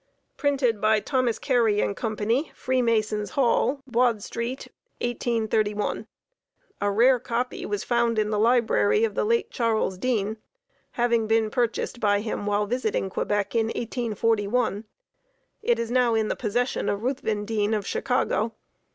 [0.35, 2.15] Printed by Thomas Cary & Co.,
[2.55, 4.67] Freemasons' Hall, Buade Street,
[4.99, 6.07] 1831.
[6.81, 10.37] A rare copy was found in the library of the late Charles Dean,
[10.93, 14.85] having been purchased by him while visiting Quebec in 1841.
[15.61, 18.53] It is now in the possession of Ruthven Deane of Chicago.